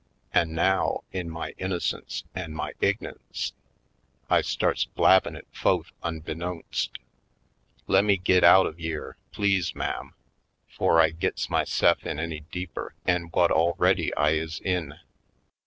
An' 0.33 0.55
now, 0.55 1.03
in 1.11 1.29
my 1.29 1.51
innocence 1.59 2.23
an' 2.33 2.53
my 2.55 2.73
ign'ence, 2.81 3.51
I 4.31 4.41
starts 4.41 4.85
blabbin' 4.85 5.35
it 5.35 5.45
fo'th 5.51 5.91
unbeknowst. 6.01 6.89
Lemme 7.85 8.15
git 8.17 8.43
out 8.43 8.65
of 8.65 8.79
yere, 8.79 9.17
please 9.31 9.75
ma'am, 9.75 10.15
'fore 10.67 10.99
I 10.99 11.11
gits 11.11 11.51
myse'f 11.51 12.03
in 12.03 12.19
any 12.19 12.39
deeper 12.51 12.95
'en 13.05 13.29
whut 13.31 13.51
already 13.51 14.11
I 14.15 14.31
is 14.31 14.59
in!" 14.61 14.95